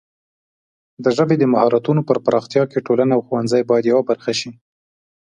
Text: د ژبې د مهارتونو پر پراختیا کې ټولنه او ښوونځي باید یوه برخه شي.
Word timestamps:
د 1.03 1.05
ژبې 1.17 1.35
د 1.39 1.43
مهارتونو 1.53 2.01
پر 2.09 2.17
پراختیا 2.25 2.63
کې 2.71 2.85
ټولنه 2.87 3.13
او 3.15 3.21
ښوونځي 3.27 3.61
باید 3.69 3.89
یوه 3.91 4.03
برخه 4.09 4.31
شي. 4.39 4.51